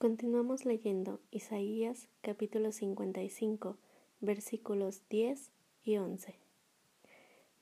[0.00, 3.76] Continuamos leyendo Isaías capítulo 55
[4.22, 5.50] versículos 10
[5.84, 6.36] y 11.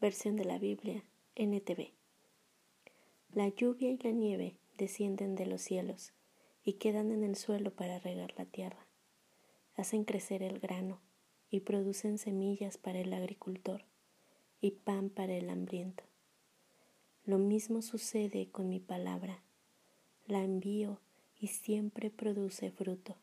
[0.01, 1.03] Versión de la Biblia
[1.35, 1.91] NTV.
[3.33, 6.13] La lluvia y la nieve descienden de los cielos
[6.63, 8.87] y quedan en el suelo para regar la tierra.
[9.75, 11.01] Hacen crecer el grano
[11.51, 13.83] y producen semillas para el agricultor
[14.61, 16.05] y pan para el hambriento.
[17.25, 19.43] Lo mismo sucede con mi palabra.
[20.29, 21.01] La envío
[21.39, 23.17] y siempre produce fruto.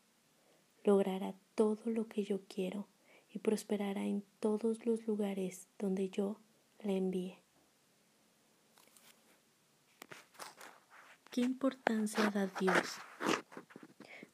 [0.84, 2.86] Logrará todo lo que yo quiero
[3.32, 6.38] y prosperará en todos los lugares donde yo
[6.80, 7.38] la envíe.
[11.30, 12.96] ¿Qué importancia da Dios?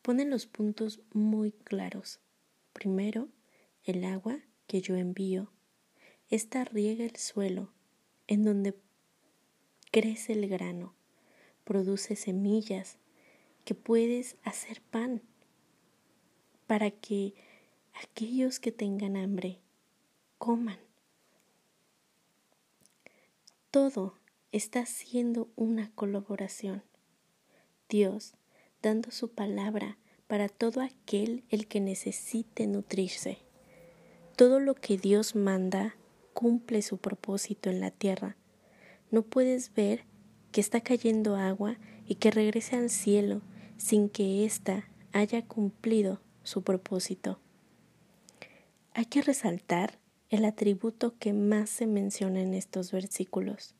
[0.03, 2.21] Pone los puntos muy claros.
[2.73, 3.29] Primero,
[3.85, 5.51] el agua que yo envío.
[6.31, 7.73] Esta riega el suelo
[8.29, 8.75] en donde
[9.91, 10.95] crece el grano,
[11.65, 12.97] produce semillas
[13.65, 15.23] que puedes hacer pan
[16.67, 17.35] para que
[18.03, 19.59] aquellos que tengan hambre
[20.39, 20.79] coman.
[23.71, 24.15] Todo
[24.53, 26.83] está siendo una colaboración.
[27.89, 28.35] Dios
[28.83, 33.39] dando su palabra para todo aquel el que necesite nutrirse.
[34.37, 35.95] Todo lo que Dios manda
[36.33, 38.37] cumple su propósito en la tierra.
[39.11, 40.05] No puedes ver
[40.53, 43.43] que está cayendo agua y que regrese al cielo
[43.83, 47.41] sin que ésta haya cumplido su propósito.
[48.95, 53.75] Hay que resaltar el atributo que más se menciona en estos versículos.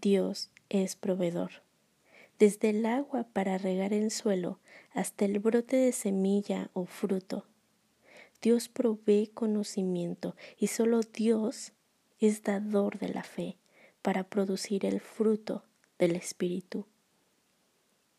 [0.00, 1.50] Dios es proveedor.
[2.38, 4.60] Desde el agua para regar el suelo
[4.94, 7.44] hasta el brote de semilla o fruto.
[8.40, 11.74] Dios provee conocimiento y solo Dios
[12.18, 13.58] es dador de la fe
[14.00, 15.64] para producir el fruto
[15.98, 16.86] del Espíritu.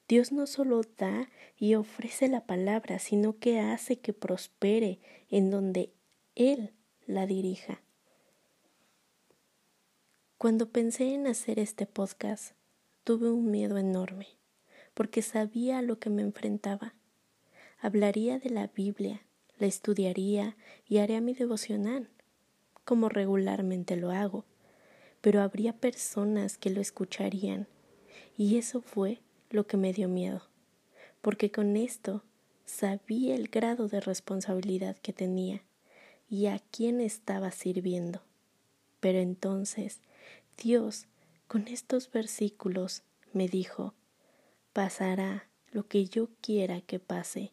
[0.09, 5.93] Dios no solo da y ofrece la palabra, sino que hace que prospere en donde
[6.33, 6.73] Él
[7.05, 7.83] la dirija.
[10.39, 12.55] Cuando pensé en hacer este podcast,
[13.03, 14.29] tuve un miedo enorme,
[14.95, 16.95] porque sabía a lo que me enfrentaba.
[17.77, 19.21] Hablaría de la Biblia,
[19.59, 20.57] la estudiaría
[20.87, 22.09] y haría mi devocional,
[22.83, 24.45] como regularmente lo hago,
[25.21, 27.67] pero habría personas que lo escucharían,
[28.35, 30.43] y eso fue lo que me dio miedo,
[31.21, 32.23] porque con esto
[32.65, 35.63] sabía el grado de responsabilidad que tenía
[36.29, 38.21] y a quién estaba sirviendo.
[38.99, 39.99] Pero entonces
[40.61, 41.05] Dios,
[41.47, 43.93] con estos versículos, me dijo,
[44.73, 47.51] pasará lo que yo quiera que pase,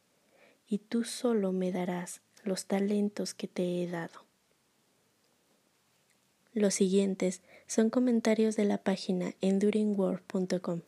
[0.69, 4.25] y tú solo me darás los talentos que te he dado.
[6.53, 10.81] Los siguientes son comentarios de la página enduringworld.com.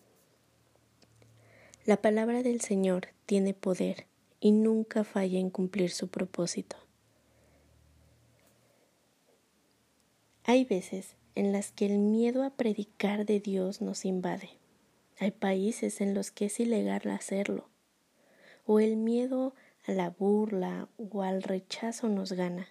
[1.89, 4.05] La palabra del Señor tiene poder
[4.41, 6.77] y nunca falla en cumplir su propósito.
[10.45, 14.51] Hay veces en las que el miedo a predicar de Dios nos invade.
[15.19, 17.71] Hay países en los que es ilegal hacerlo.
[18.67, 19.55] O el miedo
[19.87, 22.69] a la burla o al rechazo nos gana.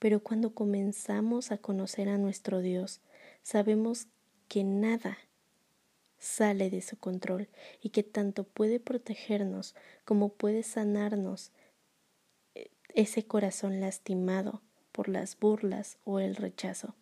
[0.00, 3.02] Pero cuando comenzamos a conocer a nuestro Dios,
[3.44, 4.08] sabemos
[4.48, 5.16] que nada
[6.20, 7.48] sale de su control
[7.82, 11.50] y que tanto puede protegernos como puede sanarnos
[12.54, 14.60] eh, ese corazón lastimado
[14.92, 16.94] por las burlas o el rechazo.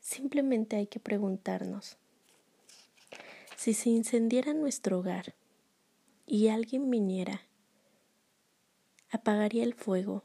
[0.00, 1.96] Simplemente hay que preguntarnos,
[3.56, 5.34] si se incendiara nuestro hogar
[6.26, 7.42] y alguien viniera,
[9.10, 10.22] apagaría el fuego,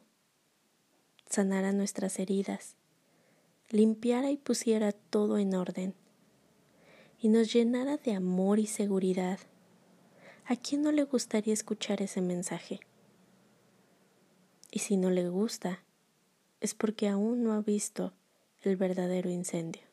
[1.27, 2.75] sanara nuestras heridas,
[3.69, 5.95] limpiara y pusiera todo en orden
[7.21, 9.39] y nos llenara de amor y seguridad,
[10.45, 12.79] ¿a quién no le gustaría escuchar ese mensaje?
[14.71, 15.83] Y si no le gusta,
[16.61, 18.13] es porque aún no ha visto
[18.61, 19.83] el verdadero incendio.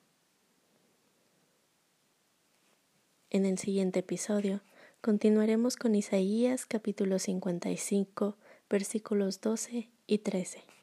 [3.30, 4.60] En el siguiente episodio
[5.00, 8.36] continuaremos con Isaías capítulo 55
[8.68, 10.75] versículos 12 y 13.